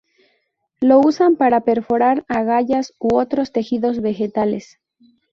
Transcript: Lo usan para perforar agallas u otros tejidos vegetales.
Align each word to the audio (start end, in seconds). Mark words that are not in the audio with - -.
Lo 0.79 0.97
usan 0.97 1.35
para 1.35 1.61
perforar 1.61 2.25
agallas 2.27 2.95
u 2.97 3.15
otros 3.17 3.51
tejidos 3.51 4.01
vegetales. 4.01 4.79